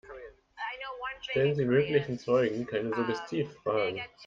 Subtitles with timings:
[1.21, 4.01] Stellen Sie möglichen Zeugen keine Suggestivfragen.